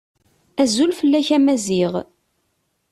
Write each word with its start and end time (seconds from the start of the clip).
Azul 0.61 0.91
fell-ak 0.99 1.29
a 1.35 1.39
Maziɣ. 1.39 1.93